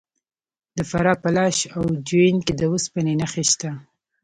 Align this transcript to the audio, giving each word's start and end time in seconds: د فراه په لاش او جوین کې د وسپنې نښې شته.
د 0.77 0.79
فراه 0.89 1.17
په 1.23 1.29
لاش 1.37 1.57
او 1.75 1.83
جوین 2.07 2.37
کې 2.45 2.53
د 2.59 2.61
وسپنې 2.73 3.13
نښې 3.21 3.43
شته. 3.51 3.71